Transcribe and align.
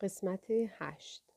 قسمت 0.00 0.44
هشت 0.50 1.34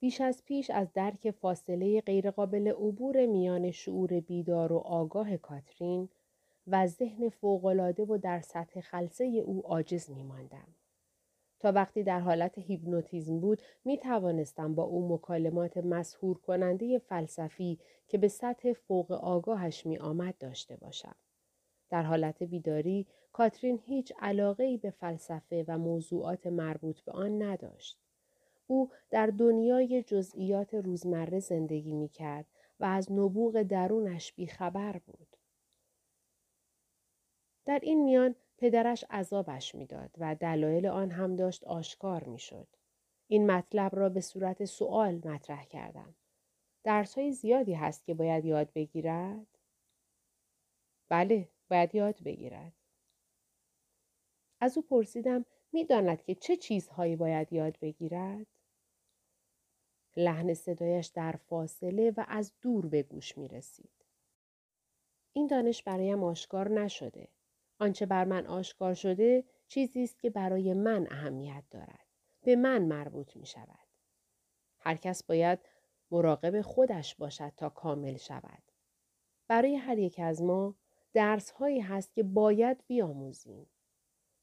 بیش 0.00 0.20
از 0.20 0.44
پیش 0.44 0.70
از 0.70 0.92
درک 0.92 1.30
فاصله 1.30 2.00
غیرقابل 2.00 2.68
عبور 2.68 3.26
میان 3.26 3.70
شعور 3.70 4.20
بیدار 4.20 4.72
و 4.72 4.76
آگاه 4.76 5.36
کاترین 5.36 6.08
و 6.66 6.86
ذهن 6.86 7.28
فوقالعاده 7.28 8.04
و 8.04 8.18
در 8.18 8.40
سطح 8.40 8.80
خلصه 8.80 9.24
او 9.24 9.62
عاجز 9.66 10.10
می 10.10 10.22
ماندم. 10.22 10.68
تا 11.60 11.72
وقتی 11.72 12.02
در 12.02 12.20
حالت 12.20 12.58
هیپنوتیزم 12.58 13.40
بود 13.40 13.62
می 13.84 13.98
توانستم 13.98 14.74
با 14.74 14.82
او 14.82 15.14
مکالمات 15.14 15.76
مسهور 15.76 16.38
کننده 16.38 16.98
فلسفی 16.98 17.78
که 18.08 18.18
به 18.18 18.28
سطح 18.28 18.72
فوق 18.72 19.12
آگاهش 19.12 19.86
می 19.86 19.98
آمد 19.98 20.38
داشته 20.38 20.76
باشم. 20.76 21.16
در 21.90 22.02
حالت 22.02 22.42
بیداری 22.42 23.06
کاترین 23.32 23.78
هیچ 23.84 24.12
علاقه 24.18 24.76
به 24.76 24.90
فلسفه 24.90 25.64
و 25.68 25.78
موضوعات 25.78 26.46
مربوط 26.46 27.00
به 27.00 27.12
آن 27.12 27.42
نداشت. 27.42 27.98
او 28.66 28.90
در 29.10 29.26
دنیای 29.26 30.02
جزئیات 30.02 30.74
روزمره 30.74 31.40
زندگی 31.40 31.92
می 31.92 32.08
کرد 32.08 32.46
و 32.80 32.84
از 32.84 33.12
نبوغ 33.12 33.62
درونش 33.62 34.32
بیخبر 34.32 34.98
بود. 35.06 35.36
در 37.64 37.78
این 37.82 38.04
میان 38.04 38.34
پدرش 38.58 39.04
عذابش 39.10 39.74
می‌داد 39.74 40.10
و 40.18 40.34
دلایل 40.34 40.86
آن 40.86 41.10
هم 41.10 41.36
داشت 41.36 41.64
آشکار 41.64 42.24
می‌شد. 42.24 42.68
این 43.28 43.50
مطلب 43.50 43.96
را 43.96 44.08
به 44.08 44.20
صورت 44.20 44.64
سوال 44.64 45.14
مطرح 45.14 45.64
کردم. 45.64 46.14
درس 46.84 47.18
های 47.18 47.32
زیادی 47.32 47.74
هست 47.74 48.04
که 48.04 48.14
باید 48.14 48.44
یاد 48.44 48.72
بگیرد؟ 48.72 49.46
بله، 51.08 51.48
باید 51.68 51.94
یاد 51.94 52.22
بگیرد. 52.22 52.72
از 54.60 54.76
او 54.76 54.82
پرسیدم 54.82 55.44
می‌داند 55.72 56.22
که 56.22 56.34
چه 56.34 56.56
چیزهایی 56.56 57.16
باید 57.16 57.52
یاد 57.52 57.78
بگیرد؟ 57.78 58.46
لحن 60.16 60.54
صدایش 60.54 61.06
در 61.06 61.32
فاصله 61.32 62.10
و 62.16 62.24
از 62.28 62.52
دور 62.60 62.86
به 62.86 63.02
گوش 63.02 63.38
می 63.38 63.48
رسید. 63.48 64.04
این 65.32 65.46
دانش 65.46 65.82
برایم 65.82 66.24
آشکار 66.24 66.68
نشده. 66.68 67.28
آنچه 67.78 68.06
بر 68.06 68.24
من 68.24 68.46
آشکار 68.46 68.94
شده 68.94 69.44
چیزی 69.68 70.04
است 70.04 70.20
که 70.20 70.30
برای 70.30 70.74
من 70.74 71.06
اهمیت 71.10 71.64
دارد. 71.70 72.06
به 72.42 72.56
من 72.56 72.82
مربوط 72.82 73.36
می 73.36 73.46
شود. 73.46 73.86
هر 74.78 74.96
کس 74.96 75.22
باید 75.22 75.58
مراقب 76.10 76.60
خودش 76.60 77.14
باشد 77.14 77.52
تا 77.56 77.68
کامل 77.68 78.16
شود. 78.16 78.62
برای 79.48 79.74
هر 79.76 79.98
یک 79.98 80.20
از 80.22 80.42
ما 80.42 80.74
درس 81.16 81.50
هایی 81.50 81.80
هست 81.80 82.14
که 82.14 82.22
باید 82.22 82.84
بیاموزیم. 82.86 83.66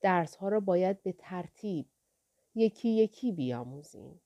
درس 0.01 0.35
ها 0.35 0.49
را 0.49 0.59
باید 0.59 1.03
به 1.03 1.11
ترتیب 1.11 1.85
یکی 2.55 2.89
یکی 2.89 3.31
بیاموزیم. 3.31 4.21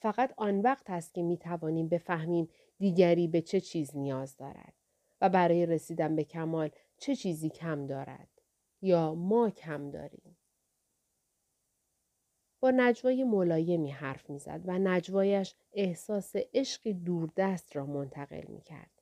فقط 0.00 0.34
آن 0.36 0.60
وقت 0.60 0.90
است 0.90 1.14
که 1.14 1.22
می 1.22 1.38
توانیم 1.38 1.88
بفهمیم 1.88 2.48
دیگری 2.78 3.28
به 3.28 3.40
چه 3.40 3.60
چیز 3.60 3.96
نیاز 3.96 4.36
دارد 4.36 4.74
و 5.20 5.28
برای 5.28 5.66
رسیدن 5.66 6.16
به 6.16 6.24
کمال 6.24 6.70
چه 6.98 7.16
چیزی 7.16 7.50
کم 7.50 7.86
دارد 7.86 8.28
یا 8.82 9.14
ما 9.14 9.50
کم 9.50 9.90
داریم. 9.90 10.36
با 12.60 12.70
نجوای 12.70 13.24
ملایمی 13.24 13.90
حرف 13.90 14.30
می‌زد 14.30 14.62
و 14.64 14.78
نجوایش 14.78 15.54
احساس 15.72 16.32
عشقی 16.54 16.92
دوردست 16.92 17.76
را 17.76 17.86
منتقل 17.86 18.44
می 18.48 18.60
کرد. 18.60 18.93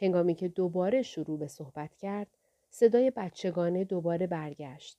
هنگامی 0.00 0.34
که 0.34 0.48
دوباره 0.48 1.02
شروع 1.02 1.38
به 1.38 1.46
صحبت 1.46 1.96
کرد، 1.96 2.26
صدای 2.70 3.10
بچگانه 3.10 3.84
دوباره 3.84 4.26
برگشت. 4.26 4.98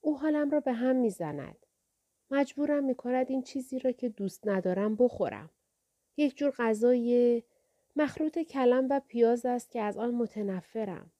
او 0.00 0.18
حالم 0.18 0.50
را 0.50 0.60
به 0.60 0.72
هم 0.72 0.96
می‌زند. 0.96 1.66
مجبورم 2.30 2.84
می 2.84 2.94
کند 2.94 3.30
این 3.30 3.42
چیزی 3.42 3.78
را 3.78 3.92
که 3.92 4.08
دوست 4.08 4.48
ندارم 4.48 4.96
بخورم. 4.96 5.50
یک 6.16 6.36
جور 6.36 6.50
غذای 6.50 7.42
مخلوط 7.96 8.38
کلم 8.38 8.86
و 8.90 9.00
پیاز 9.08 9.46
است 9.46 9.70
که 9.70 9.80
از 9.80 9.98
آن 9.98 10.14
متنفرم. 10.14 11.10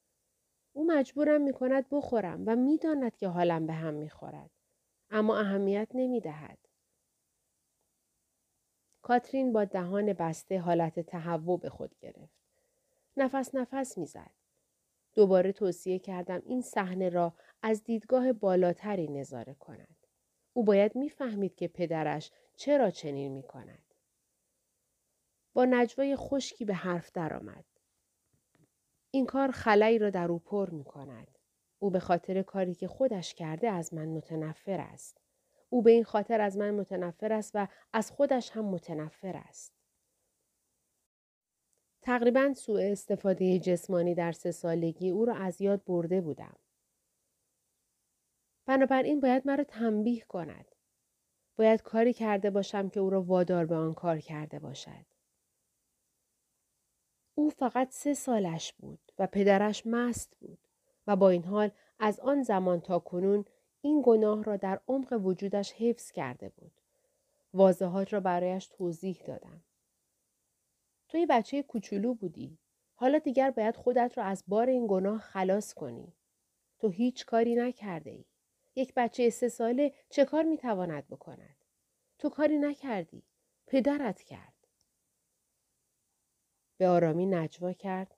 او 0.72 0.86
مجبورم 0.86 1.40
می 1.40 1.52
کند 1.52 1.86
بخورم 1.90 2.42
و 2.46 2.56
می‌داند 2.56 3.16
که 3.16 3.28
حالم 3.28 3.66
به 3.66 3.72
هم 3.72 3.94
می 3.94 4.10
خورد. 4.10 4.50
اما 5.10 5.38
اهمیت 5.38 5.88
نمی 5.94 6.20
دهد. 6.20 6.58
کاترین 9.08 9.52
با 9.52 9.64
دهان 9.64 10.12
بسته 10.12 10.60
حالت 10.60 11.00
تهوع 11.00 11.58
به 11.58 11.70
خود 11.70 11.94
گرفت. 12.00 12.38
نفس 13.16 13.54
نفس 13.54 13.98
می‌زد. 13.98 14.30
دوباره 15.14 15.52
توصیه 15.52 15.98
کردم 15.98 16.42
این 16.46 16.62
صحنه 16.62 17.08
را 17.08 17.34
از 17.62 17.84
دیدگاه 17.84 18.32
بالاتری 18.32 19.08
نظاره 19.08 19.54
کند. 19.54 19.96
او 20.52 20.64
باید 20.64 20.96
می‌فهمید 20.96 21.54
که 21.54 21.68
پدرش 21.68 22.30
چرا 22.56 22.90
چنین 22.90 23.32
می 23.32 23.42
کند. 23.42 23.94
با 25.52 25.64
نجوای 25.64 26.16
خشکی 26.16 26.64
به 26.64 26.74
حرف 26.74 27.12
درآمد. 27.12 27.64
این 29.10 29.26
کار 29.26 29.50
خلایی 29.50 29.98
را 29.98 30.10
در 30.10 30.32
او 30.32 30.38
پر 30.38 30.70
می 30.70 30.84
کند. 30.84 31.38
او 31.78 31.90
به 31.90 32.00
خاطر 32.00 32.42
کاری 32.42 32.74
که 32.74 32.88
خودش 32.88 33.34
کرده 33.34 33.70
از 33.70 33.94
من 33.94 34.08
متنفر 34.08 34.80
است. 34.80 35.20
او 35.70 35.82
به 35.82 35.90
این 35.90 36.04
خاطر 36.04 36.40
از 36.40 36.56
من 36.56 36.70
متنفر 36.70 37.32
است 37.32 37.50
و 37.54 37.68
از 37.92 38.10
خودش 38.10 38.50
هم 38.50 38.64
متنفر 38.64 39.36
است. 39.36 39.72
تقریبا 42.02 42.54
سوء 42.54 42.92
استفاده 42.92 43.58
جسمانی 43.58 44.14
در 44.14 44.32
سه 44.32 44.50
سالگی 44.50 45.10
او 45.10 45.24
را 45.24 45.34
از 45.34 45.60
یاد 45.60 45.84
برده 45.84 46.20
بودم. 46.20 46.56
بنابراین 48.66 49.20
باید 49.20 49.46
مرا 49.46 49.64
تنبیه 49.64 50.24
کند. 50.24 50.74
باید 51.56 51.82
کاری 51.82 52.12
کرده 52.12 52.50
باشم 52.50 52.88
که 52.88 53.00
او 53.00 53.10
را 53.10 53.22
وادار 53.22 53.66
به 53.66 53.74
آن 53.74 53.94
کار 53.94 54.18
کرده 54.18 54.58
باشد. 54.58 55.06
او 57.34 57.50
فقط 57.50 57.90
سه 57.90 58.14
سالش 58.14 58.72
بود 58.72 59.12
و 59.18 59.26
پدرش 59.26 59.86
مست 59.86 60.36
بود 60.40 60.58
و 61.06 61.16
با 61.16 61.30
این 61.30 61.44
حال 61.44 61.70
از 61.98 62.20
آن 62.20 62.42
زمان 62.42 62.80
تا 62.80 62.98
کنون 62.98 63.44
این 63.88 64.02
گناه 64.04 64.44
را 64.44 64.56
در 64.56 64.80
عمق 64.88 65.20
وجودش 65.24 65.72
حفظ 65.72 66.10
کرده 66.10 66.48
بود. 66.48 66.72
واضحات 67.54 68.12
را 68.12 68.20
برایش 68.20 68.66
توضیح 68.66 69.22
دادم. 69.26 69.62
تو 71.08 71.18
یه 71.18 71.26
بچه 71.26 71.62
کوچولو 71.62 72.14
بودی. 72.14 72.58
حالا 72.94 73.18
دیگر 73.18 73.50
باید 73.50 73.76
خودت 73.76 74.18
را 74.18 74.24
از 74.24 74.44
بار 74.46 74.66
این 74.66 74.86
گناه 74.86 75.20
خلاص 75.20 75.74
کنی. 75.74 76.12
تو 76.78 76.88
هیچ 76.88 77.26
کاری 77.26 77.54
نکرده 77.54 78.10
ای. 78.10 78.24
یک 78.74 78.92
بچه 78.96 79.30
سه 79.30 79.48
ساله 79.48 79.94
چه 80.10 80.24
کار 80.24 80.42
می‌تواند 80.42 81.08
بکند؟ 81.08 81.64
تو 82.18 82.28
کاری 82.28 82.58
نکردی. 82.58 83.22
پدرت 83.66 84.22
کرد. 84.22 84.66
به 86.76 86.88
آرامی 86.88 87.26
نجوا 87.26 87.72
کرد. 87.72 88.14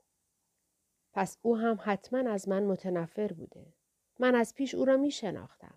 پس 1.13 1.39
او 1.43 1.57
هم 1.57 1.79
حتما 1.83 2.31
از 2.31 2.49
من 2.49 2.65
متنفر 2.65 3.33
بوده. 3.33 3.80
من 4.21 4.35
از 4.35 4.55
پیش 4.55 4.75
او 4.75 4.85
را 4.85 4.97
می 4.97 5.11
شناختم. 5.11 5.75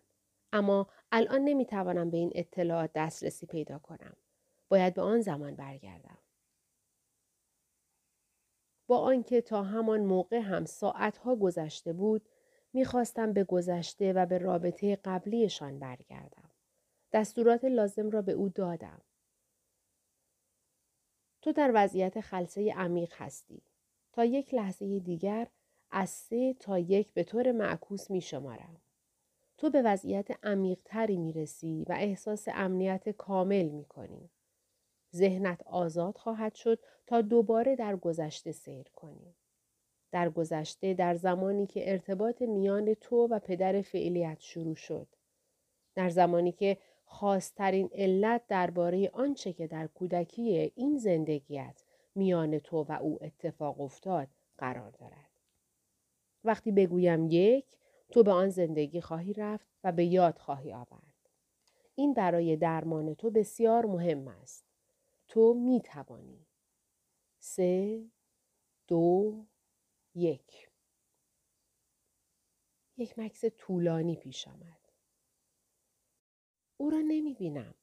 اما 0.54 0.88
الان 1.12 1.42
نمی 1.42 1.66
توانم 1.66 2.10
به 2.10 2.18
این 2.18 2.32
اطلاعات 2.36 2.92
دسترسی 2.96 3.46
پیدا 3.46 3.80
کنم. 3.80 4.16
باید 4.70 4.94
به 4.94 5.02
آن 5.02 5.22
زمان 5.22 5.56
برگردم. 5.56 6.18
با 8.88 8.98
آنکه 8.98 9.42
تا 9.42 9.64
همان 9.64 10.02
موقع 10.02 10.40
هم 10.40 10.66
ساعتها 10.66 11.36
گذشته 11.36 11.94
بود 11.94 12.30
می‌خواستم 12.74 13.34
به 13.34 13.44
گذشته 13.44 14.14
و 14.14 14.26
به 14.26 14.38
رابطه 14.38 14.96
قبلیشان 14.96 15.80
برگردم. 15.80 16.50
دستورات 17.12 17.66
لازم 17.66 18.10
را 18.10 18.22
به 18.22 18.32
او 18.32 18.50
دادم. 18.50 19.02
تو 21.42 21.52
در 21.52 21.72
وضعیت 21.74 22.22
خلصه 22.22 22.74
عمیق 22.74 23.14
هستی. 23.18 23.62
تا 24.12 24.26
یک 24.26 24.54
لحظه 24.54 25.00
دیگر 25.00 25.48
از 25.96 26.10
سه 26.10 26.54
تا 26.54 26.80
یک 26.80 27.14
به 27.14 27.24
طور 27.24 27.52
معکوس 27.52 28.12
می 28.12 28.22
شمارم. 28.22 28.82
تو 29.58 29.70
به 29.70 29.82
وضعیت 29.82 30.28
عمیقتری 30.44 31.18
می 31.18 31.34
رسی 31.34 31.86
و 31.90 31.94
احساس 32.00 32.48
امنیت 32.54 33.10
کامل 33.10 33.70
می 33.70 33.86
کنی. 33.86 34.30
ذهنت 35.16 35.64
آزاد 35.66 36.18
خواهد 36.18 36.56
شد 36.56 36.80
تا 37.08 37.22
دوباره 37.22 37.76
در 37.76 37.96
گذشته 37.96 38.52
سیر 38.52 38.84
کنی. 38.96 39.36
در 40.12 40.30
گذشته 40.30 40.94
در 40.94 41.16
زمانی 41.16 41.68
که 41.68 41.92
ارتباط 41.92 42.42
میان 42.42 42.94
تو 42.94 43.28
و 43.28 43.40
پدر 43.40 43.82
فعلیت 43.82 44.40
شروع 44.40 44.76
شد. 44.76 45.08
در 45.96 46.10
زمانی 46.10 46.52
که 46.52 46.78
خاصترین 47.06 47.90
علت 47.94 48.42
درباره 48.48 49.10
آنچه 49.14 49.54
که 49.54 49.68
در 49.68 49.88
کودکی 49.88 50.72
این 50.76 50.98
زندگیت 50.98 51.84
میان 52.16 52.60
تو 52.60 52.84
و 52.84 52.98
او 53.02 53.20
اتفاق 53.22 53.82
افتاد 53.82 54.28
قرار 54.58 54.92
دارد. 54.92 55.33
وقتی 56.44 56.72
بگویم 56.72 57.28
یک 57.30 57.66
تو 58.12 58.24
به 58.24 58.32
آن 58.32 58.50
زندگی 58.50 59.02
خواهی 59.02 59.34
رفت 59.34 59.68
و 59.84 59.92
به 59.92 60.06
یاد 60.06 60.38
خواهی 60.38 60.74
آورد. 60.74 61.30
این 61.96 62.14
برای 62.14 62.56
درمان 62.56 63.14
تو 63.14 63.32
بسیار 63.32 63.86
مهم 63.86 64.28
است. 64.28 64.66
تو 65.28 65.54
می 65.54 65.82
توانی. 65.82 66.46
سه، 67.40 68.06
دو، 68.88 69.46
یک. 70.16 70.70
یک 72.98 73.20
مکس 73.20 73.46
طولانی 73.46 74.16
پیش 74.16 74.48
آمد. 74.48 74.80
او 76.78 76.90
را 76.90 77.00
نمی 77.00 77.34
بینم. 77.34 77.74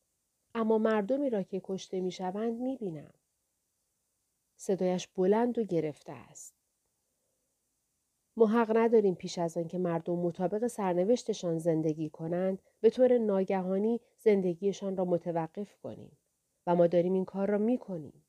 اما 0.55 0.79
مردمی 0.79 1.31
را 1.31 1.43
که 1.43 1.61
کشته 1.65 2.01
می 2.01 2.13
شوند 2.13 2.61
می 2.61 2.77
بینم. 2.77 3.15
صدایش 4.57 5.09
بلند 5.09 5.59
و 5.59 5.63
گرفته 5.63 6.13
است. 6.13 6.60
ما 8.37 8.47
حق 8.47 8.77
نداریم 8.77 9.15
پیش 9.15 9.39
از 9.39 9.57
آن 9.57 9.69
که 9.69 9.79
مردم 9.79 10.15
مطابق 10.15 10.67
سرنوشتشان 10.67 11.59
زندگی 11.59 12.11
کنند 12.11 12.63
به 12.81 12.91
طور 12.91 13.19
ناگهانی 13.19 14.01
زندگیشان 14.19 14.97
را 14.97 15.05
متوقف 15.05 15.77
کنیم 15.83 16.19
و 16.67 16.75
ما 16.75 16.87
داریم 16.87 17.13
این 17.13 17.25
کار 17.25 17.51
را 17.51 17.59
می 17.59 17.79
کنیم. 17.79 18.25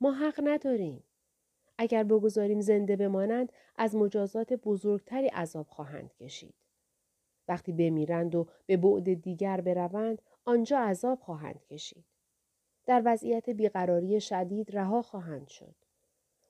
ما 0.00 0.12
حق 0.12 0.40
نداریم. 0.44 1.04
اگر 1.78 2.04
بگذاریم 2.04 2.60
زنده 2.60 2.96
بمانند 2.96 3.52
از 3.76 3.96
مجازات 3.96 4.52
بزرگتری 4.52 5.28
عذاب 5.28 5.66
خواهند 5.66 6.14
کشید. 6.14 6.54
وقتی 7.48 7.72
بمیرند 7.72 8.34
و 8.34 8.46
به 8.66 8.76
بعد 8.76 9.14
دیگر 9.14 9.60
بروند 9.60 10.22
آنجا 10.44 10.78
عذاب 10.78 11.20
خواهند 11.20 11.64
کشید. 11.64 12.04
در 12.86 13.02
وضعیت 13.04 13.50
بیقراری 13.50 14.20
شدید 14.20 14.76
رها 14.76 15.02
خواهند 15.02 15.48
شد. 15.48 15.74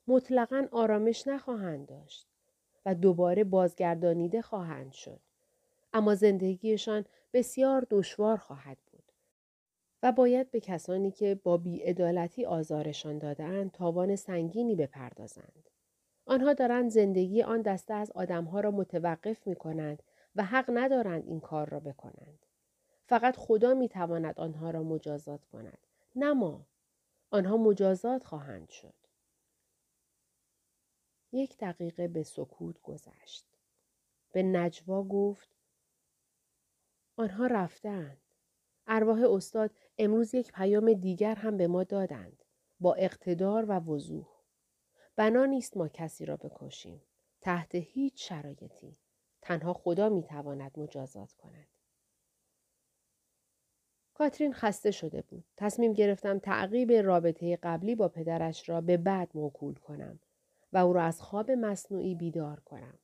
مطلقا 0.07 0.67
آرامش 0.71 1.27
نخواهند 1.27 1.87
داشت 1.87 2.34
و 2.85 2.95
دوباره 2.95 3.43
بازگردانیده 3.43 4.41
خواهند 4.41 4.91
شد. 4.91 5.19
اما 5.93 6.15
زندگیشان 6.15 7.05
بسیار 7.33 7.87
دشوار 7.89 8.37
خواهد 8.37 8.77
بود. 8.91 9.03
و 10.03 10.11
باید 10.11 10.51
به 10.51 10.59
کسانی 10.59 11.11
که 11.11 11.39
با 11.43 11.57
بیعدالتی 11.57 12.45
آزارشان 12.45 13.17
دادهاند 13.17 13.71
تاوان 13.71 14.15
سنگینی 14.15 14.75
بپردازند. 14.75 15.69
آنها 16.25 16.53
دارند 16.53 16.91
زندگی 16.91 17.43
آن 17.43 17.61
دسته 17.61 17.93
از 17.93 18.11
آدمها 18.11 18.59
را 18.59 18.71
متوقف 18.71 19.47
می 19.47 19.55
کنند 19.55 20.03
و 20.35 20.43
حق 20.43 20.71
ندارند 20.73 21.23
این 21.27 21.39
کار 21.39 21.69
را 21.69 21.79
بکنند. 21.79 22.45
فقط 23.05 23.35
خدا 23.37 23.73
می 23.73 23.89
تواند 23.89 24.39
آنها 24.39 24.69
را 24.69 24.83
مجازات 24.83 25.45
کند. 25.45 25.77
نه 26.15 26.33
ما. 26.33 26.65
آنها 27.31 27.57
مجازات 27.57 28.23
خواهند 28.23 28.69
شد. 28.69 28.93
یک 31.35 31.57
دقیقه 31.57 32.07
به 32.07 32.23
سکوت 32.23 32.81
گذشت. 32.81 33.45
به 34.31 34.43
نجوا 34.43 35.03
گفت 35.03 35.49
آنها 37.15 37.47
رفتند. 37.47 38.21
ارواح 38.87 39.23
استاد 39.29 39.71
امروز 39.97 40.33
یک 40.33 40.51
پیام 40.51 40.93
دیگر 40.93 41.35
هم 41.35 41.57
به 41.57 41.67
ما 41.67 41.83
دادند. 41.83 42.43
با 42.79 42.93
اقتدار 42.93 43.65
و 43.65 43.79
وضوح. 43.79 44.27
بنا 45.15 45.45
نیست 45.45 45.77
ما 45.77 45.87
کسی 45.87 46.25
را 46.25 46.37
بکشیم. 46.37 47.01
تحت 47.41 47.75
هیچ 47.75 48.29
شرایطی. 48.29 48.97
تنها 49.41 49.73
خدا 49.73 50.09
می 50.09 50.23
تواند 50.23 50.79
مجازات 50.79 51.33
کند. 51.33 51.67
کاترین 54.13 54.53
خسته 54.53 54.91
شده 54.91 55.21
بود. 55.21 55.45
تصمیم 55.57 55.93
گرفتم 55.93 56.39
تعقیب 56.39 56.91
رابطه 56.91 57.55
قبلی 57.63 57.95
با 57.95 58.07
پدرش 58.07 58.69
را 58.69 58.81
به 58.81 58.97
بعد 58.97 59.31
موکول 59.33 59.75
کنم 59.75 60.19
و 60.75 60.77
او 60.77 60.93
را 60.93 61.03
از 61.03 61.21
خواب 61.21 61.51
مصنوعی 61.51 62.15
بیدار 62.15 62.59
کنم. 62.59 62.99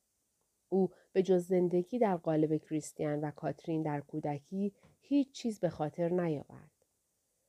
او 0.69 0.89
به 1.13 1.23
جز 1.23 1.47
زندگی 1.47 1.99
در 1.99 2.17
قالب 2.17 2.57
کریستیان 2.57 3.21
و 3.21 3.31
کاترین 3.31 3.81
در 3.81 4.01
کودکی 4.01 4.73
هیچ 5.01 5.31
چیز 5.31 5.59
به 5.59 5.69
خاطر 5.69 6.09
نیاورد. 6.09 6.71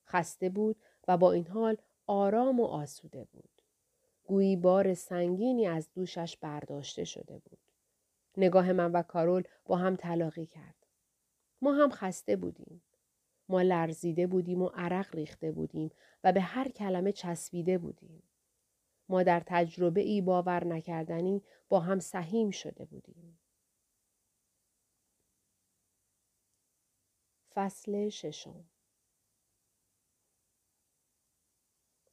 خسته 0.07 0.49
بود 0.49 0.77
و 1.09 1.17
با 1.17 1.33
این 1.33 1.47
حال 1.47 1.77
آرام 2.07 2.61
و 2.61 2.65
آسوده 2.65 3.25
بود. 3.25 3.63
گویی 4.25 4.57
بار 4.57 4.95
سنگینی 4.95 5.67
از 5.67 5.93
دوشش 5.95 6.37
برداشته 6.37 7.05
شده 7.05 7.39
بود. 7.39 7.59
نگاه 8.37 8.73
من 8.73 8.93
و 8.93 9.03
کارول 9.03 9.43
با 9.65 9.77
هم 9.77 9.97
تلاقی 9.97 10.47
کرد. 10.47 10.87
ما 11.63 11.73
هم 11.73 11.91
خسته 11.91 12.37
بودیم. 12.37 12.83
ما 13.49 13.63
لرزیده 13.63 14.27
بودیم 14.27 14.63
و 14.63 14.67
عرق 14.75 15.15
ریخته 15.15 15.53
بودیم 15.53 15.91
و 16.25 16.33
به 16.33 16.41
هر 16.41 16.69
کلمه 16.69 17.13
چسبیده 17.13 17.79
بودیم. 17.79 18.23
ما 19.13 19.23
در 19.23 19.43
تجربه 19.47 20.01
ای 20.01 20.21
باور 20.21 20.65
نکردنی 20.65 21.43
با 21.69 21.81
هم 21.81 21.99
سهیم 21.99 22.51
شده 22.51 22.85
بودیم. 22.85 23.39
فصل 27.55 28.09
ششم 28.09 28.65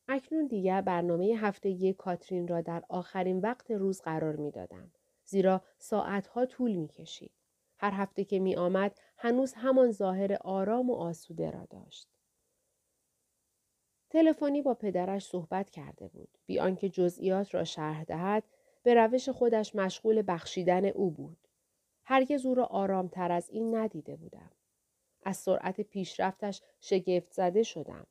اکنون 0.08 0.48
دیگر 0.48 0.82
برنامه 0.82 1.36
هفته 1.38 1.94
کاترین 1.94 2.48
را 2.48 2.62
در 2.62 2.84
آخرین 2.90 3.40
وقت 3.40 3.72
روز 3.72 4.02
قرار 4.02 4.36
می 4.36 4.52
دادم. 4.52 4.92
زیرا 5.26 5.64
ساعتها 5.78 6.46
طول 6.46 6.76
می 6.76 6.88
کشید. 6.88 7.32
هر 7.78 7.92
هفته 7.92 8.24
که 8.24 8.40
می 8.40 8.56
آمد 8.56 9.00
هنوز 9.18 9.54
همان 9.54 9.92
ظاهر 9.92 10.38
آرام 10.42 10.90
و 10.90 10.96
آسوده 10.96 11.52
را 11.52 11.66
داشت. 11.66 12.19
تلفنی 14.10 14.62
با 14.62 14.74
پدرش 14.74 15.26
صحبت 15.26 15.70
کرده 15.70 16.08
بود. 16.08 16.38
بی 16.46 16.60
آنکه 16.60 16.90
جزئیات 16.90 17.56
را 17.56 17.64
شرح 17.64 18.04
دهد 18.04 18.44
به 18.84 18.94
روش 18.94 19.30
خودش 19.30 19.76
مشغول 19.76 20.24
بخشیدن 20.28 20.86
او 20.86 21.12
بود. 21.12 21.38
هرگز 22.04 22.46
او 22.46 22.56
را 22.56 22.66
آرامتر 22.66 23.32
از 23.32 23.50
این 23.50 23.76
ندیده 23.76 24.16
بودم. 24.16 24.52
از 25.24 25.38
سرعت 25.38 25.82
پیشرفتش 25.82 26.62
شگفت 26.80 27.34
زده 27.34 27.64
شدم. 27.64 28.08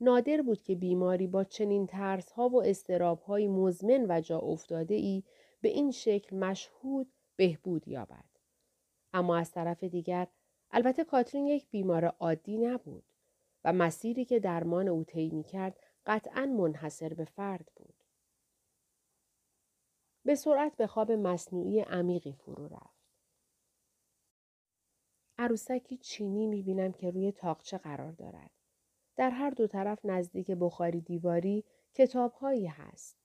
نادر 0.00 0.42
بود 0.42 0.62
که 0.62 0.74
بیماری 0.74 1.26
با 1.26 1.44
چنین 1.44 1.86
ترس 1.86 2.32
ها 2.32 2.48
و 2.48 2.62
استراب 2.62 3.20
های 3.20 3.48
مزمن 3.48 4.06
و 4.08 4.20
جا 4.20 4.38
افتاده 4.38 4.94
ای 4.94 5.22
به 5.60 5.68
این 5.68 5.90
شکل 5.90 6.36
مشهود 6.36 7.12
بهبود 7.36 7.88
یابد. 7.88 8.24
اما 9.12 9.36
از 9.36 9.52
طرف 9.52 9.84
دیگر 9.84 10.26
البته 10.70 11.04
کاترین 11.04 11.46
یک 11.46 11.66
بیمار 11.70 12.04
عادی 12.04 12.58
نبود 12.58 13.04
و 13.64 13.72
مسیری 13.72 14.24
که 14.24 14.40
درمان 14.40 14.88
او 14.88 15.04
طی 15.04 15.42
کرد 15.42 15.80
قطعا 16.06 16.46
منحصر 16.46 17.14
به 17.14 17.24
فرد 17.24 17.68
بود. 17.76 17.94
به 20.24 20.34
سرعت 20.34 20.76
به 20.76 20.86
خواب 20.86 21.12
مصنوعی 21.12 21.80
عمیقی 21.80 22.32
فرو 22.32 22.68
رفت. 22.68 23.04
عروسکی 25.38 25.96
چینی 25.96 26.46
می 26.46 26.62
بینم 26.62 26.92
که 26.92 27.10
روی 27.10 27.32
تاقچه 27.32 27.78
قرار 27.78 28.12
دارد. 28.12 28.50
در 29.16 29.30
هر 29.30 29.50
دو 29.50 29.66
طرف 29.66 30.04
نزدیک 30.04 30.50
بخاری 30.50 31.00
دیواری 31.00 31.64
کتابهایی 31.94 32.66
هست. 32.66 33.16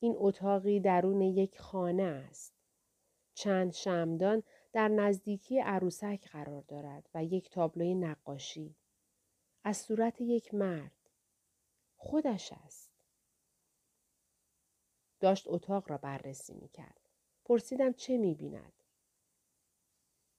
این 0.00 0.14
اتاقی 0.18 0.80
درون 0.80 1.20
یک 1.20 1.60
خانه 1.60 2.02
است. 2.02 2.54
چند 3.34 3.72
شمدان 3.72 4.42
در 4.72 4.88
نزدیکی 4.88 5.58
عروسک 5.58 6.28
قرار 6.30 6.62
دارد 6.62 7.10
و 7.14 7.24
یک 7.24 7.50
تابلوی 7.50 7.94
نقاشی. 7.94 8.76
از 9.66 9.76
صورت 9.76 10.20
یک 10.20 10.54
مرد. 10.54 11.10
خودش 11.96 12.52
است. 12.52 12.90
داشت 15.20 15.44
اتاق 15.48 15.90
را 15.90 15.98
بررسی 15.98 16.54
می 16.54 16.68
کرد. 16.68 17.10
پرسیدم 17.44 17.92
چه 17.92 18.18
می 18.18 18.34
بیند. 18.34 18.72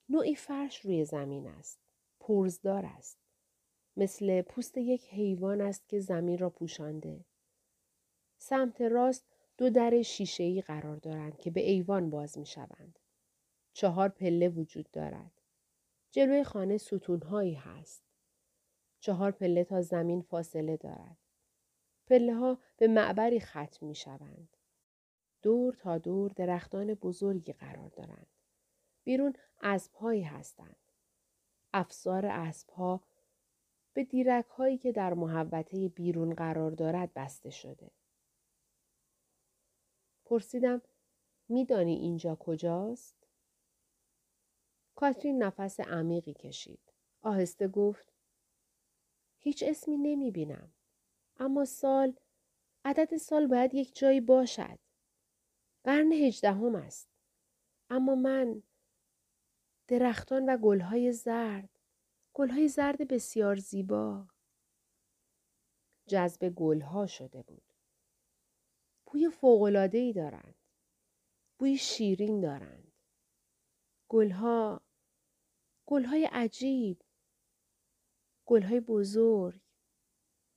نوعی 0.09 0.35
فرش 0.35 0.85
روی 0.85 1.05
زمین 1.05 1.47
است. 1.47 1.79
پرزدار 2.19 2.85
است. 2.85 3.17
مثل 3.97 4.41
پوست 4.41 4.77
یک 4.77 5.07
حیوان 5.09 5.61
است 5.61 5.87
که 5.87 5.99
زمین 5.99 6.37
را 6.37 6.49
پوشانده. 6.49 7.25
سمت 8.37 8.81
راست 8.81 9.25
دو 9.57 9.69
در 9.69 10.01
شیشه‌ای 10.01 10.61
قرار 10.61 10.95
دارند 10.97 11.37
که 11.37 11.51
به 11.51 11.61
ایوان 11.61 12.09
باز 12.09 12.37
می 12.37 12.45
شوند. 12.45 12.99
چهار 13.73 14.09
پله 14.09 14.49
وجود 14.49 14.91
دارد. 14.91 15.41
جلوی 16.11 16.43
خانه 16.43 16.77
ستونهایی 16.77 17.53
هست. 17.53 18.06
چهار 19.07 19.31
پله 19.31 19.63
تا 19.63 19.81
زمین 19.81 20.21
فاصله 20.21 20.77
دارد. 20.77 21.17
پله 22.07 22.35
ها 22.35 22.57
به 22.77 22.87
معبری 22.87 23.39
ختم 23.39 23.85
می 23.85 23.95
شوند. 23.95 24.57
دور 25.41 25.73
تا 25.73 25.97
دور 25.97 26.31
درختان 26.35 26.93
بزرگی 26.93 27.53
قرار 27.53 27.89
دارند. 27.89 28.27
بیرون 29.03 29.33
اسبهایی 29.61 30.21
هستند. 30.21 30.91
افسار 31.73 32.25
اسبها 32.25 33.03
به 33.93 34.03
دیرک 34.03 34.45
هایی 34.45 34.77
که 34.77 34.91
در 34.91 35.13
محوطه 35.13 35.89
بیرون 35.89 36.33
قرار 36.33 36.71
دارد 36.71 37.13
بسته 37.13 37.49
شده. 37.49 37.91
پرسیدم 40.25 40.81
میدانی 41.49 41.95
اینجا 41.95 42.35
کجاست؟ 42.35 43.27
کاترین 44.95 45.43
نفس 45.43 45.79
عمیقی 45.79 46.33
کشید. 46.33 46.93
آهسته 47.21 47.67
گفت 47.67 48.16
هیچ 49.47 49.63
اسمی 49.63 49.97
نمی 49.97 50.31
بینم. 50.31 50.73
اما 51.37 51.65
سال 51.65 52.13
عدد 52.85 53.17
سال 53.17 53.47
باید 53.47 53.73
یک 53.73 53.95
جایی 53.95 54.21
باشد. 54.21 54.79
قرن 55.83 56.11
هجدهم 56.11 56.75
است. 56.75 57.09
اما 57.89 58.15
من 58.15 58.63
درختان 59.87 60.49
و 60.49 60.57
گلهای 60.57 61.11
زرد 61.11 61.69
گلهای 62.33 62.67
زرد 62.67 63.07
بسیار 63.07 63.55
زیبا 63.55 64.27
جذب 66.07 66.49
گلها 66.49 67.07
شده 67.07 67.41
بود. 67.41 67.73
بوی 69.05 69.29
ای 69.93 70.13
دارند. 70.13 70.55
بوی 71.59 71.77
شیرین 71.77 72.41
دارند. 72.41 72.91
گلها 74.09 74.81
گلهای 75.85 76.25
عجیب 76.25 77.01
گلهای 78.47 78.79
بزرگ 78.79 79.61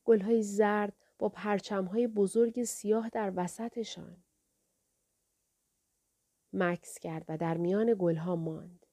گلهای 0.05 0.43
زرد 0.43 0.93
با 1.19 1.29
پرچمهای 1.29 2.07
بزرگ 2.07 2.65
سیاه 2.65 3.09
در 3.09 3.33
وسطشان. 3.37 4.25
مکس 6.53 6.99
کرد 6.99 7.25
و 7.29 7.37
در 7.37 7.57
میان 7.57 7.97
گلها 7.99 8.37
ماند. 8.37 8.87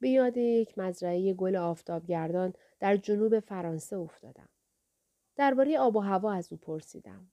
به 0.00 0.08
یاد 0.08 0.36
یک 0.36 0.78
مزرعه 0.78 1.34
گل 1.34 1.56
آفتابگردان 1.56 2.54
در 2.80 2.96
جنوب 2.96 3.40
فرانسه 3.40 3.96
افتادم. 3.96 4.48
درباره 5.36 5.78
آب 5.78 5.96
و 5.96 6.00
هوا 6.00 6.32
از 6.32 6.52
او 6.52 6.58
پرسیدم. 6.58 7.30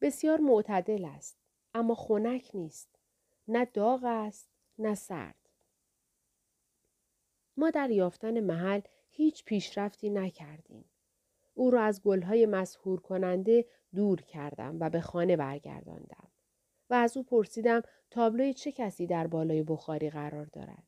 بسیار 0.00 0.40
معتدل 0.40 1.04
است 1.04 1.38
اما 1.74 1.94
خنک 1.94 2.50
نیست. 2.54 2.98
نه 3.48 3.64
داغ 3.64 4.04
است 4.04 4.48
نه 4.78 4.94
سرد. 4.94 5.48
ما 7.56 7.70
در 7.70 7.90
یافتن 7.90 8.40
محل 8.40 8.80
هیچ 9.20 9.44
پیشرفتی 9.44 10.10
نکردیم. 10.10 10.84
او 11.54 11.70
را 11.70 11.82
از 11.82 12.02
گلهای 12.02 12.46
مسهور 12.46 13.00
کننده 13.00 13.66
دور 13.94 14.22
کردم 14.22 14.76
و 14.80 14.90
به 14.90 15.00
خانه 15.00 15.36
برگرداندم. 15.36 16.28
و 16.90 16.94
از 16.94 17.16
او 17.16 17.22
پرسیدم 17.22 17.82
تابلوی 18.10 18.54
چه 18.54 18.72
کسی 18.72 19.06
در 19.06 19.26
بالای 19.26 19.62
بخاری 19.62 20.10
قرار 20.10 20.44
دارد. 20.44 20.86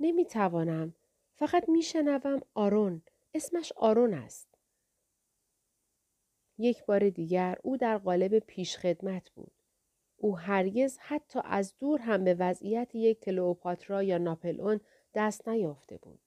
نمی 0.00 0.24
توانم. 0.24 0.94
فقط 1.34 1.68
می 1.68 1.82
شنوم 1.82 2.40
آرون. 2.54 3.02
اسمش 3.34 3.72
آرون 3.76 4.14
است. 4.14 4.48
یک 6.58 6.84
بار 6.84 7.10
دیگر 7.10 7.58
او 7.62 7.76
در 7.76 7.98
قالب 7.98 8.38
پیشخدمت 8.38 9.30
بود. 9.30 9.52
او 10.16 10.38
هرگز 10.38 10.98
حتی 11.00 11.40
از 11.44 11.74
دور 11.78 12.00
هم 12.00 12.24
به 12.24 12.34
وضعیت 12.34 12.94
یک 12.94 13.20
کلئوپاترا 13.20 14.02
یا 14.02 14.18
ناپلئون 14.18 14.80
دست 15.14 15.48
نیافته 15.48 15.96
بود. 15.96 16.23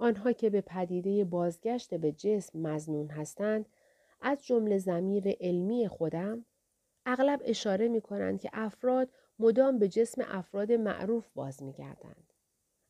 آنها 0.00 0.32
که 0.32 0.50
به 0.50 0.60
پدیده 0.60 1.24
بازگشت 1.24 1.94
به 1.94 2.12
جسم 2.12 2.58
مزنون 2.58 3.08
هستند 3.08 3.66
از 4.20 4.46
جمله 4.46 4.78
زمیر 4.78 5.36
علمی 5.40 5.88
خودم 5.88 6.44
اغلب 7.06 7.40
اشاره 7.44 7.88
می 7.88 8.00
کنند 8.00 8.40
که 8.40 8.50
افراد 8.52 9.08
مدام 9.38 9.78
به 9.78 9.88
جسم 9.88 10.22
افراد 10.28 10.72
معروف 10.72 11.28
باز 11.34 11.62
می 11.62 11.72
گردند. 11.72 12.32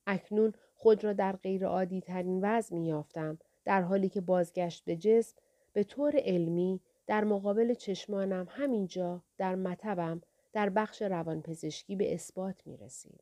اکنون 0.06 0.52
خود 0.74 1.04
را 1.04 1.12
در 1.12 1.36
غیر 1.36 1.66
عادی 1.66 2.00
ترین 2.00 2.40
وضع 2.42 2.74
می 2.74 2.86
یافتم 2.86 3.38
در 3.64 3.82
حالی 3.82 4.08
که 4.08 4.20
بازگشت 4.20 4.84
به 4.84 4.96
جسم 4.96 5.36
به 5.72 5.84
طور 5.84 6.12
علمی 6.16 6.80
در 7.06 7.24
مقابل 7.24 7.74
چشمانم 7.74 8.46
همینجا 8.50 9.22
در 9.38 9.54
مطبم 9.54 10.20
در 10.52 10.68
بخش 10.68 11.02
روانپزشکی 11.02 11.96
به 11.96 12.14
اثبات 12.14 12.66
می 12.66 12.76
رسید. 12.76 13.20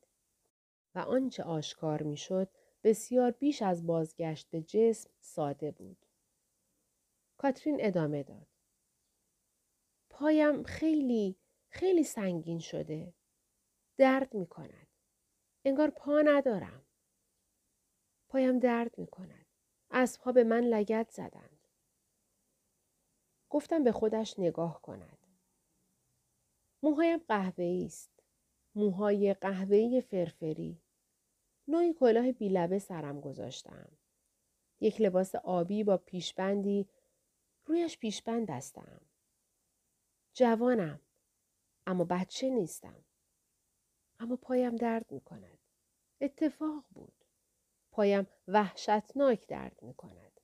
و 0.94 0.98
آنچه 0.98 1.42
آشکار 1.42 2.02
می 2.02 2.16
شد 2.16 2.48
بسیار 2.82 3.30
بیش 3.30 3.62
از 3.62 3.86
بازگشت 3.86 4.50
به 4.50 4.62
جسم 4.62 5.10
ساده 5.20 5.70
بود. 5.70 6.06
کاترین 7.36 7.76
ادامه 7.80 8.22
داد. 8.22 8.46
پایم 10.10 10.62
خیلی 10.62 11.36
خیلی 11.68 12.04
سنگین 12.04 12.58
شده. 12.58 13.14
درد 13.96 14.34
می 14.34 14.46
کند. 14.46 14.86
انگار 15.64 15.90
پا 15.90 16.20
ندارم. 16.20 16.86
پایم 18.28 18.58
درد 18.58 18.98
می 18.98 19.06
کند. 19.06 19.46
پا 20.20 20.32
به 20.32 20.44
من 20.44 20.64
لگت 20.64 21.10
زدند. 21.10 21.68
گفتم 23.50 23.84
به 23.84 23.92
خودش 23.92 24.38
نگاه 24.38 24.82
کند. 24.82 25.18
موهایم 26.82 27.18
قهوه‌ای 27.18 27.86
است. 27.86 28.22
موهای 28.74 29.34
قهوه‌ای 29.34 30.00
فرفری. 30.00 30.82
نوعی 31.68 31.94
کلاه 31.94 32.32
بیلبه 32.32 32.78
سرم 32.78 33.20
گذاشتم. 33.20 33.88
یک 34.80 35.00
لباس 35.00 35.34
آبی 35.34 35.84
با 35.84 35.96
پیشبندی 35.96 36.88
رویش 37.66 37.98
پیشبند 37.98 38.50
هستم. 38.50 39.00
جوانم 40.32 41.00
اما 41.86 42.04
بچه 42.04 42.50
نیستم. 42.50 43.04
اما 44.18 44.36
پایم 44.36 44.76
درد 44.76 45.12
می 45.12 45.20
کند. 45.20 45.58
اتفاق 46.20 46.84
بود. 46.90 47.24
پایم 47.90 48.26
وحشتناک 48.48 49.46
درد 49.46 49.82
می 49.82 49.94
کند. 49.94 50.40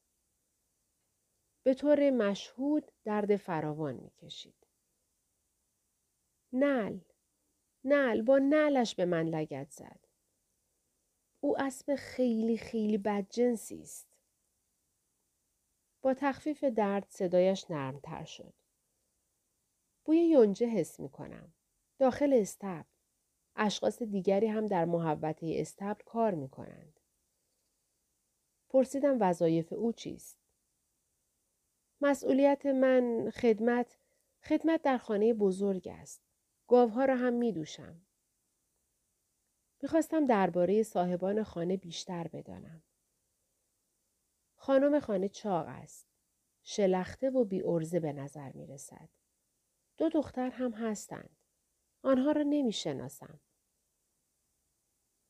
به 1.62 1.74
طور 1.74 2.10
مشهود 2.10 2.92
درد 3.04 3.36
فراوان 3.36 3.94
می 3.94 4.10
کشید. 4.10 4.66
نل. 6.52 6.98
نل 7.84 8.22
با 8.22 8.38
نلش 8.38 8.94
به 8.94 9.04
من 9.04 9.28
لگت 9.28 9.70
زد. 9.70 10.03
او 11.44 11.60
اسب 11.60 11.94
خیلی 11.94 12.58
خیلی 12.58 12.98
بدجنسی 12.98 13.82
است. 13.82 14.06
با 16.02 16.14
تخفیف 16.14 16.64
درد 16.64 17.06
صدایش 17.08 17.70
نرمتر 17.70 18.24
شد. 18.24 18.54
بوی 20.04 20.18
یونجه 20.18 20.66
حس 20.66 21.00
می 21.00 21.08
کنم. 21.08 21.52
داخل 21.98 22.32
استبل. 22.32 22.82
اشخاص 23.56 24.02
دیگری 24.02 24.46
هم 24.46 24.66
در 24.66 24.84
محبته 24.84 25.54
استبل 25.58 26.02
کار 26.04 26.34
می 26.34 26.48
کنند. 26.48 27.00
پرسیدم 28.68 29.16
وظایف 29.20 29.72
او 29.72 29.92
چیست؟ 29.92 30.38
مسئولیت 32.00 32.66
من 32.66 33.30
خدمت 33.30 33.98
خدمت 34.42 34.82
در 34.82 34.98
خانه 34.98 35.34
بزرگ 35.34 35.88
است. 35.88 36.22
گاوها 36.68 37.04
را 37.04 37.16
هم 37.16 37.32
می 37.32 37.52
دوشم. 37.52 38.03
می‌خواستم 39.84 40.26
درباره 40.26 40.82
صاحبان 40.82 41.42
خانه 41.42 41.76
بیشتر 41.76 42.28
بدانم. 42.28 42.82
خانم 44.56 45.00
خانه 45.00 45.28
چاق 45.28 45.66
است. 45.68 46.06
شلخته 46.62 47.30
و 47.30 47.44
بی 47.44 47.62
ارزه 47.62 48.00
به 48.00 48.12
نظر 48.12 48.52
می 48.52 48.66
رسد. 48.66 49.08
دو 49.96 50.08
دختر 50.08 50.50
هم 50.50 50.72
هستند. 50.72 51.36
آنها 52.02 52.32
را 52.32 52.42
نمی 52.42 52.72
شناسم. 52.72 53.40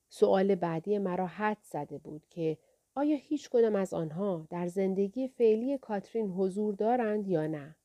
سؤال 0.08 0.54
بعدی 0.54 0.99
مرا 0.99 1.26
حد 1.26 1.58
زده 1.62 1.99
بود 1.99 2.26
که 2.28 2.58
آیا 2.94 3.16
هیچ 3.16 3.50
کدام 3.50 3.76
از 3.76 3.94
آنها 3.94 4.46
در 4.50 4.66
زندگی 4.66 5.28
فعلی 5.28 5.78
کاترین 5.78 6.30
حضور 6.30 6.75
دارند 6.75 7.28
یا 7.28 7.46
نه؟ 7.46 7.76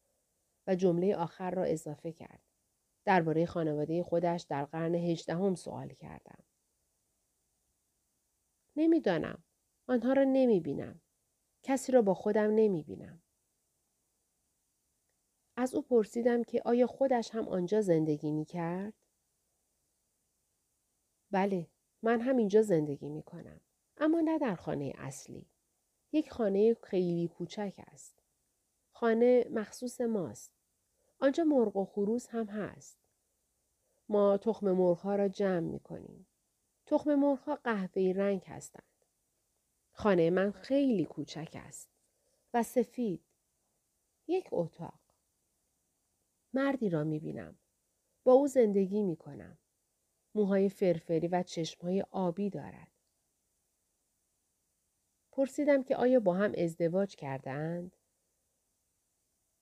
و 0.68 0.76
جمله 0.76 1.16
آخر 1.16 1.52
را 1.52 1.64
اضافه 1.64 2.12
کرد. 2.12 2.42
درباره 3.06 3.46
خانواده 3.46 4.04
خودش 4.04 4.42
در 4.42 4.66
قرن 4.66 4.96
هجدهم 4.96 5.56
سوال 5.56 5.94
کردم. 5.94 6.44
نمی‌دانم. 8.76 9.44
آنها 9.88 10.14
را 10.14 10.24
نمی 10.24 10.60
بینم. 10.60 11.02
کسی 11.64 11.92
را 11.92 12.02
با 12.02 12.14
خودم 12.14 12.52
نمی 12.56 12.84
بینم. 12.84 13.22
از 15.56 15.76
او 15.76 15.82
پرسیدم 15.82 16.44
که 16.44 16.62
آیا 16.66 16.88
خودش 16.88 17.36
هم 17.36 17.48
آنجا 17.48 17.82
زندگی 17.82 18.32
می 18.32 18.46
کرد؟ 18.46 18.94
بله، 21.32 21.68
من 22.02 22.22
هم 22.22 22.38
اینجا 22.38 22.62
زندگی 22.62 23.10
می 23.10 23.24
کنم. 23.24 23.62
اما 23.98 24.22
نه 24.22 24.40
در 24.40 24.56
خانه 24.56 24.94
اصلی. 24.98 25.50
یک 26.12 26.32
خانه 26.32 26.74
خیلی 26.84 27.28
کوچک 27.28 27.74
است. 27.78 28.24
خانه 28.92 29.46
مخصوص 29.52 30.02
ماست. 30.02 30.54
آنجا 31.20 31.44
مرغ 31.44 31.78
و 31.78 31.86
خروس 31.86 32.28
هم 32.30 32.46
هست. 32.46 33.00
ما 34.10 34.38
تخم 34.38 34.72
مرغ 34.72 34.98
ها 34.98 35.16
را 35.16 35.28
جمع 35.28 35.60
می 35.60 35.80
کنیم. 35.80 36.29
تخم 36.90 37.16
مرغ 37.16 37.40
ها 37.40 37.56
قهوه‌ای 37.56 38.14
رنگ 38.14 38.44
هستند. 38.46 39.06
خانه 39.92 40.30
من 40.30 40.52
خیلی 40.52 41.06
کوچک 41.06 41.52
است 41.56 41.90
و 42.54 42.64
سفید. 42.64 43.24
یک 44.28 44.48
اتاق. 44.52 45.00
مردی 46.54 46.90
را 46.90 47.04
می 47.04 47.20
بینم. 47.20 47.60
با 48.24 48.34
او 48.34 48.48
زندگی 48.48 49.04
می 49.04 49.16
کنم. 49.16 49.58
موهای 50.36 50.70
فرفری 50.70 51.28
و 51.28 51.44
چشمهای 51.44 52.06
آبی 52.12 52.50
دارد. 52.50 52.92
پرسیدم 55.32 55.84
که 55.84 55.96
آیا 55.96 56.20
با 56.20 56.34
هم 56.34 56.54
ازدواج 56.58 57.16
کردند؟ 57.16 57.96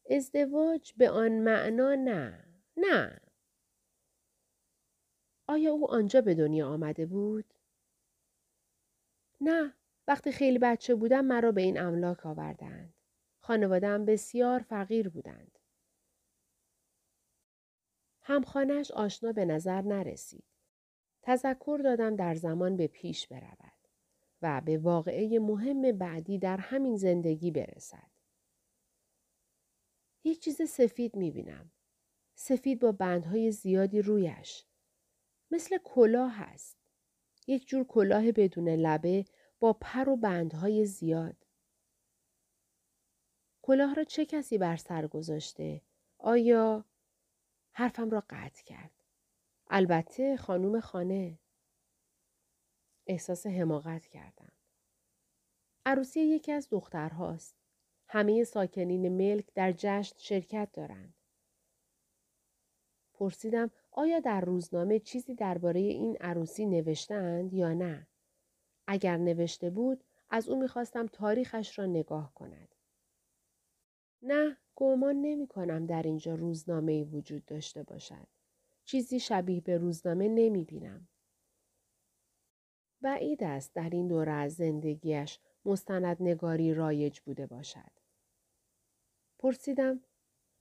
ازدواج 0.10 0.94
به 0.98 1.10
آن 1.10 1.32
معنا 1.32 1.96
نه. 1.96 2.46
نه. 2.78 3.27
آیا 5.48 5.72
او 5.72 5.92
آنجا 5.92 6.22
به 6.22 6.36
دنیا 6.36 6.68
آمده 6.68 7.06
بود؟ 7.06 7.54
نه. 9.42 9.74
وقتی 10.08 10.32
خیلی 10.32 10.60
بچه 10.60 10.96
بودم 10.96 11.26
مرا 11.26 11.52
به 11.52 11.62
این 11.62 11.80
املاک 11.80 12.26
آوردند. 12.26 12.94
خانوادم 13.40 14.06
بسیار 14.06 14.60
فقیر 14.60 15.10
بودند. 15.10 15.60
همخانهش 18.22 18.92
آشنا 18.92 19.32
به 19.32 19.46
نظر 19.46 19.82
نرسید. 19.82 20.44
تذکر 21.22 21.80
دادم 21.84 22.16
در 22.16 22.36
زمان 22.36 22.78
به 22.78 22.88
پیش 22.88 23.28
برود 23.28 23.78
و 24.42 24.62
به 24.66 24.78
واقعه 24.78 25.40
مهم 25.40 25.92
بعدی 25.92 26.40
در 26.40 26.58
همین 26.58 26.98
زندگی 26.98 27.52
برسد. 27.52 28.12
یک 30.24 30.40
چیز 30.40 30.62
سفید 30.62 31.16
می 31.16 31.32
بینم. 31.32 31.72
سفید 32.36 32.80
با 32.80 32.92
بندهای 32.92 33.52
زیادی 33.52 34.02
رویش. 34.02 34.67
مثل 35.52 35.78
کلاه 35.84 36.32
هست. 36.32 36.78
یک 37.48 37.68
جور 37.68 37.84
کلاه 37.84 38.32
بدون 38.32 38.70
لبه 38.70 39.26
با 39.60 39.74
پر 39.74 40.10
و 40.10 40.16
بندهای 40.16 40.86
زیاد. 40.86 41.46
کلاه 43.62 43.94
را 43.94 44.04
چه 44.04 44.26
کسی 44.26 44.58
بر 44.58 44.78
سر 44.78 45.08
گذاشته؟ 45.08 45.82
آیا 46.18 46.86
حرفم 47.72 48.10
را 48.10 48.24
قطع 48.30 48.64
کرد. 48.64 49.04
البته 49.68 50.38
خانوم 50.38 50.80
خانه. 50.80 51.40
احساس 53.08 53.48
حماقت 53.48 54.06
کردم. 54.06 54.52
عروسی 55.86 56.20
یکی 56.20 56.52
از 56.52 56.70
دخترهاست. 56.70 57.56
همه 58.08 58.44
ساکنین 58.44 59.10
ملک 59.18 59.54
در 59.54 59.72
جشن 59.72 60.16
شرکت 60.18 60.70
دارند. 60.74 61.14
پرسیدم 63.14 63.72
آیا 63.98 64.20
در 64.20 64.42
روزنامه 64.42 65.00
چیزی 65.00 65.36
درباره 65.36 65.80
این 65.80 66.18
عروسی 66.22 66.66
نوشتند 66.66 67.54
یا 67.54 67.74
نه؟ 67.74 68.08
اگر 68.88 69.18
نوشته 69.18 69.70
بود 69.70 70.04
از 70.30 70.50
او 70.50 70.60
می‌خواستم 70.60 71.08
تاریخش 71.08 71.80
را 71.80 71.86
نگاه 71.86 72.34
کند. 72.34 72.76
نه 74.22 74.58
گمان 74.76 75.16
نمی 75.16 75.48
کنم 75.48 75.86
در 75.86 76.02
اینجا 76.02 76.36
روزنامه 76.36 76.92
ای 76.92 77.04
وجود 77.04 77.46
داشته 77.46 77.84
باشد. 77.84 78.28
چیزی 78.86 79.20
شبیه 79.20 79.62
به 79.62 79.78
روزنامه 79.78 80.28
نمی 80.28 80.64
بینم. 80.64 81.08
بعید 83.02 83.44
است 83.44 83.74
در 83.74 83.90
این 83.90 84.08
دوره 84.08 84.32
از 84.32 84.54
زندگیش 84.54 85.40
مستند 85.66 86.18
نگاری 86.20 86.74
رایج 86.74 87.20
بوده 87.20 87.48
باشد. 87.48 87.92
پرسیدم 89.40 90.02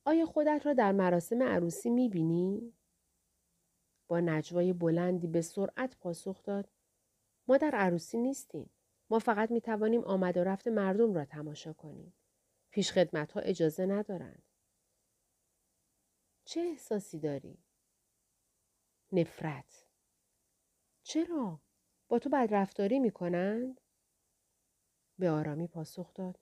آیا 0.04 0.26
خودت 0.26 0.62
را 0.64 0.72
در 0.72 0.92
مراسم 0.92 1.42
عروسی 1.42 1.90
می 1.90 2.08
بینی؟ 2.08 2.72
با 4.08 4.20
نجوای 4.20 4.72
بلندی 4.72 5.26
به 5.26 5.42
سرعت 5.42 5.96
پاسخ 5.96 6.42
داد 6.42 6.68
ما 7.48 7.56
در 7.56 7.70
عروسی 7.74 8.18
نیستیم. 8.18 8.70
ما 9.10 9.18
فقط 9.18 9.50
می 9.50 9.60
توانیم 9.60 10.04
آمد 10.04 10.36
و 10.36 10.44
رفت 10.44 10.68
مردم 10.68 11.14
را 11.14 11.24
تماشا 11.24 11.72
کنیم. 11.72 12.12
پیش 12.70 12.92
خدمت 12.92 13.32
ها 13.32 13.40
اجازه 13.40 13.86
ندارند. 13.86 14.42
چه 16.44 16.60
احساسی 16.60 17.18
داری؟ 17.18 17.58
نفرت. 19.12 19.86
چرا؟ 21.02 21.60
با 22.08 22.18
تو 22.18 22.28
بدرفتاری 22.28 22.98
می 22.98 23.10
کنند؟ 23.10 23.80
به 25.18 25.30
آرامی 25.30 25.66
پاسخ 25.66 26.14
داد. 26.14 26.38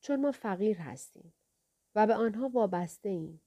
چون 0.00 0.20
ما 0.20 0.32
فقیر 0.32 0.78
هستیم 0.78 1.34
و 1.94 2.06
به 2.06 2.14
آنها 2.14 2.48
وابسته 2.48 3.08
ایم 3.08 3.40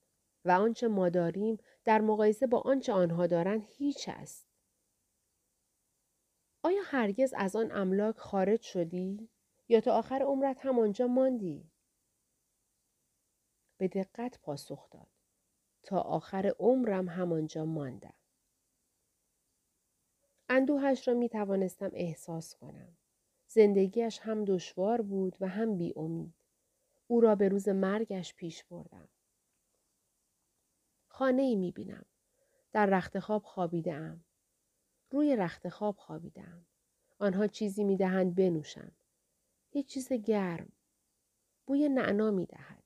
و 0.46 0.52
آنچه 0.52 0.88
ما 0.88 1.10
داریم 1.10 1.58
در 1.86 2.02
مقایسه 2.02 2.48
با 2.48 2.60
آنچه 2.60 2.94
آنها 2.94 3.28
دارند 3.28 3.64
هیچ 3.68 4.10
است. 4.10 4.48
آیا 6.64 6.82
هرگز 6.86 7.34
از 7.38 7.56
آن 7.56 7.72
املاک 7.72 8.18
خارج 8.18 8.62
شدی 8.62 9.30
یا 9.70 9.82
تا 9.82 9.94
آخر 9.94 10.22
عمرت 10.22 10.66
همانجا 10.66 11.08
ماندی؟ 11.08 11.72
به 13.78 13.88
دقت 13.88 14.40
پاسخ 14.42 14.90
داد. 14.90 15.08
تا 15.84 16.00
آخر 16.00 16.54
عمرم 16.60 17.10
همانجا 17.10 17.66
ماندم. 17.66 18.14
اندوهش 20.50 21.08
را 21.08 21.14
می 21.14 21.30
توانستم 21.30 21.90
احساس 21.94 22.56
کنم. 22.56 22.98
زندگیش 23.48 24.20
هم 24.20 24.46
دشوار 24.46 25.02
بود 25.02 25.38
و 25.40 25.48
هم 25.48 25.78
بی 25.78 25.94
امید. 25.96 26.34
او 27.08 27.22
را 27.22 27.36
به 27.36 27.50
روز 27.50 27.70
مرگش 27.70 28.36
پیش 28.36 28.64
بردم. 28.64 29.10
خانه 31.12 31.42
ای 31.42 31.56
می 31.56 31.72
بینم. 31.72 32.06
در 32.72 32.86
رخت 32.86 33.20
خواب 33.20 33.44
خوابیده 33.44 33.94
ام. 33.94 34.24
روی 35.10 35.36
رخت 35.36 35.70
خواب 35.70 35.98
خوابیدم. 35.98 36.66
آنها 37.20 37.48
چیزی 37.48 37.84
می 37.84 37.98
دهند 37.98 38.36
بنوشم. 38.36 38.92
یک 39.74 39.88
چیز 39.88 40.14
گرم. 40.14 40.72
بوی 41.66 41.90
نعنا 41.90 42.32
می 42.32 42.46
دهد. 42.46 42.84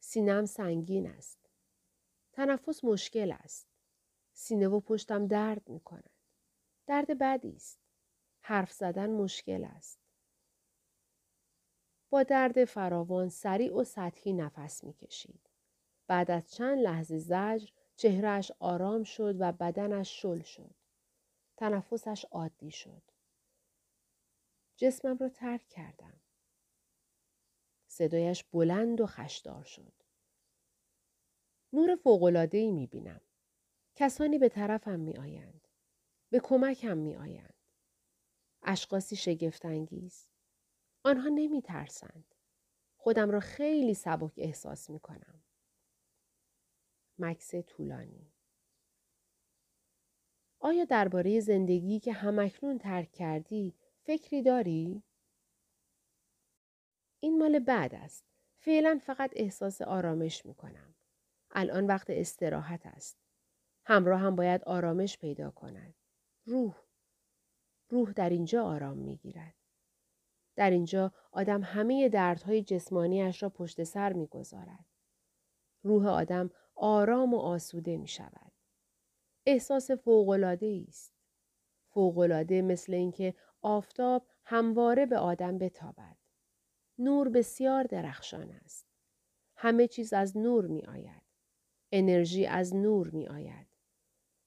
سینم 0.00 0.46
سنگین 0.46 1.06
است. 1.06 1.38
تنفس 2.32 2.84
مشکل 2.84 3.32
است. 3.32 3.66
سینه 4.32 4.68
و 4.68 4.80
پشتم 4.80 5.26
درد 5.26 5.68
می 5.68 5.80
کند. 5.80 6.10
درد 6.86 7.18
بدی 7.18 7.52
است. 7.56 7.78
حرف 8.40 8.72
زدن 8.72 9.10
مشکل 9.10 9.64
است. 9.64 9.98
با 12.10 12.22
درد 12.22 12.64
فراوان 12.64 13.28
سریع 13.28 13.74
و 13.74 13.84
سطحی 13.84 14.32
نفس 14.32 14.84
می 14.84 14.92
کشید. 14.92 15.43
بعد 16.06 16.30
از 16.30 16.50
چند 16.50 16.78
لحظه 16.78 17.18
زجر 17.18 17.68
چهرهش 17.96 18.52
آرام 18.58 19.04
شد 19.04 19.36
و 19.40 19.52
بدنش 19.52 20.22
شل 20.22 20.42
شد. 20.42 20.74
تنفسش 21.56 22.24
عادی 22.24 22.70
شد. 22.70 23.02
جسمم 24.76 25.16
را 25.18 25.28
ترک 25.28 25.68
کردم. 25.68 26.20
صدایش 27.86 28.44
بلند 28.44 29.00
و 29.00 29.06
خشدار 29.06 29.64
شد. 29.64 29.92
نور 31.72 31.96
فوقلادهی 31.96 32.70
می 32.70 32.86
بینم. 32.86 33.20
کسانی 33.94 34.38
به 34.38 34.48
طرفم 34.48 35.00
می 35.00 35.16
آیند. 35.16 35.68
به 36.30 36.40
کمکم 36.40 36.96
می 36.96 37.16
آیند. 37.16 37.54
اشخاصی 38.62 39.16
شگفتانگیز. 39.16 40.26
آنها 41.04 41.28
نمی 41.28 41.62
ترسند. 41.62 42.34
خودم 42.96 43.30
را 43.30 43.40
خیلی 43.40 43.94
سبک 43.94 44.32
احساس 44.36 44.90
می 44.90 45.00
کنم. 45.00 45.43
مکس 47.18 47.54
طولانی 47.54 48.34
آیا 50.64 50.84
درباره 50.84 51.40
زندگی 51.40 52.00
که 52.00 52.12
همکنون 52.12 52.78
ترک 52.78 53.12
کردی 53.12 53.74
فکری 54.02 54.42
داری؟ 54.42 55.02
این 57.20 57.38
مال 57.38 57.58
بعد 57.58 57.94
است. 57.94 58.24
فعلا 58.58 59.00
فقط 59.02 59.30
احساس 59.36 59.82
آرامش 59.82 60.46
می 60.46 60.54
کنم. 60.54 60.94
الان 61.50 61.86
وقت 61.86 62.10
استراحت 62.10 62.86
است. 62.86 63.18
همراه 63.84 64.20
هم 64.20 64.36
باید 64.36 64.64
آرامش 64.64 65.18
پیدا 65.18 65.50
کند. 65.50 65.94
روح. 66.44 66.74
روح 67.88 68.12
در 68.12 68.30
اینجا 68.30 68.64
آرام 68.64 68.98
می 68.98 69.16
گیرد. 69.16 69.54
در 70.56 70.70
اینجا 70.70 71.12
آدم 71.32 71.62
همه 71.62 72.08
دردهای 72.08 72.62
جسمانیش 72.62 73.42
را 73.42 73.48
پشت 73.48 73.84
سر 73.84 74.12
می 74.12 74.26
گذارد. 74.26 74.84
روح 75.82 76.06
آدم 76.06 76.50
آرام 76.74 77.34
و 77.34 77.38
آسوده 77.38 77.96
می 77.96 78.08
شود. 78.08 78.52
احساس 79.46 79.90
فوقلاده 79.90 80.84
است. 80.88 81.12
فوقلاده 81.88 82.62
مثل 82.62 82.94
اینکه 82.94 83.34
آفتاب 83.62 84.26
همواره 84.44 85.06
به 85.06 85.18
آدم 85.18 85.58
بتابد. 85.58 86.16
نور 86.98 87.28
بسیار 87.28 87.84
درخشان 87.84 88.50
است. 88.50 88.86
همه 89.56 89.88
چیز 89.88 90.12
از 90.12 90.36
نور 90.36 90.66
می 90.66 90.82
آید. 90.82 91.22
انرژی 91.92 92.46
از 92.46 92.76
نور 92.76 93.10
می 93.10 93.26
آید. 93.26 93.66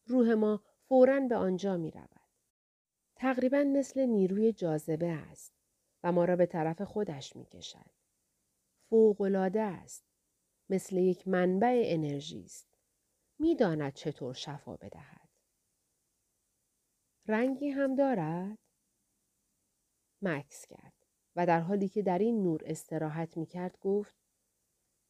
روح 0.06 0.34
ما 0.34 0.63
فورا 0.82 1.20
به 1.20 1.36
آنجا 1.36 1.78
می 1.78 1.92
رود. 1.92 2.10
تقریبا 3.16 3.63
مثل 3.63 4.06
نیروی 4.06 4.54
جاذبه 4.54 5.08
است 5.08 5.54
و 6.04 6.12
ما 6.12 6.26
را 6.26 6.36
به 6.36 6.46
طرف 6.46 6.82
خودش 6.82 7.36
می 7.36 7.46
کشد. 7.46 7.92
فوقلاده 8.90 9.62
است. 9.62 10.07
مثل 10.69 10.97
یک 10.97 11.27
منبع 11.27 11.82
انرژی 11.86 12.43
است. 12.43 12.67
می‌داند 13.39 13.93
چطور 13.93 14.34
شفا 14.34 14.75
بدهد. 14.75 15.30
رنگی 17.27 17.69
هم 17.69 17.95
دارد؟ 17.95 18.58
مکس 20.21 20.65
کرد 20.65 20.93
و 21.36 21.45
در 21.45 21.60
حالی 21.60 21.89
که 21.89 22.01
در 22.01 22.17
این 22.17 22.43
نور 22.43 22.62
استراحت 22.65 23.38
می 23.38 23.45
کرد 23.45 23.77
گفت 23.80 24.15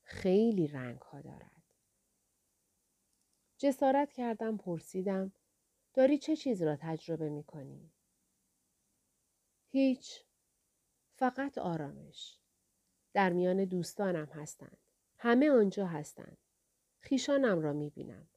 خیلی 0.03 0.67
رنگ 0.67 1.01
ها 1.01 1.21
دارد. 1.21 1.63
جسارت 3.57 4.13
کردم 4.13 4.57
پرسیدم 4.57 5.31
داری 5.93 6.17
چه 6.17 6.35
چیز 6.35 6.63
را 6.63 6.75
تجربه 6.75 7.29
می 7.29 7.43
کنی؟ 7.43 7.91
هیچ. 9.67 10.23
فقط 11.15 11.57
آرامش. 11.57 12.39
در 13.13 13.33
میان 13.33 13.65
دوستانم 13.65 14.25
هستند. 14.25 14.86
همه 15.17 15.49
آنجا 15.51 15.85
هستند. 15.87 16.37
خیشانم 16.99 17.61
را 17.61 17.73
می 17.73 17.89
بینم. 17.89 18.27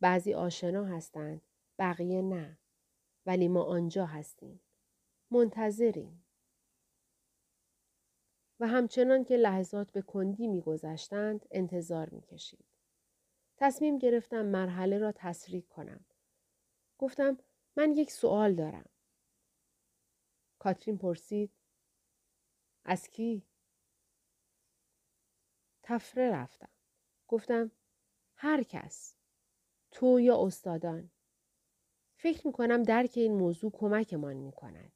بعضی 0.00 0.34
آشنا 0.34 0.84
هستند. 0.84 1.42
بقیه 1.78 2.22
نه. 2.22 2.58
ولی 3.26 3.48
ما 3.48 3.62
آنجا 3.62 4.06
هستیم. 4.06 4.60
منتظریم. 5.30 6.24
و 8.60 8.66
همچنان 8.66 9.24
که 9.24 9.36
لحظات 9.36 9.92
به 9.92 10.02
کندی 10.02 10.46
میگذشتند 10.46 11.46
انتظار 11.50 12.10
می‌کشید. 12.10 12.64
تصمیم 13.56 13.98
گرفتم 13.98 14.46
مرحله 14.46 14.98
را 14.98 15.12
تسریع 15.12 15.62
کنم. 15.62 16.04
گفتم 16.98 17.38
من 17.76 17.92
یک 17.92 18.10
سوال 18.10 18.54
دارم. 18.54 18.88
کاترین 20.58 20.98
پرسید 20.98 21.52
از 22.84 23.08
کی؟ 23.08 23.46
تفره 25.86 26.30
رفتم. 26.30 26.68
گفتم 27.28 27.70
هر 28.36 28.62
کس. 28.62 29.14
تو 29.90 30.20
یا 30.20 30.46
استادان. 30.46 31.10
فکر 32.16 32.46
می 32.46 32.52
کنم 32.52 32.82
درک 32.82 33.12
این 33.14 33.34
موضوع 33.34 33.70
کمکمان 33.70 34.36
می 34.36 34.52
کند. 34.52 34.93